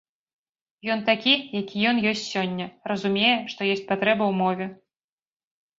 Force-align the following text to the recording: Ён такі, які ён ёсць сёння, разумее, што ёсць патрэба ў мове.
Ён 0.93 1.03
такі, 1.09 1.33
які 1.59 1.77
ён 1.91 1.97
ёсць 2.13 2.25
сёння, 2.33 2.65
разумее, 2.93 3.35
што 3.53 3.61
ёсць 3.77 3.89
патрэба 3.95 4.23
ў 4.35 4.41
мове. 4.43 4.65